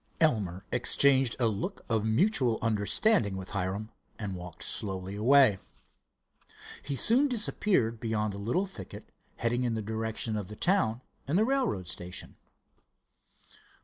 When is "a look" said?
1.39-1.85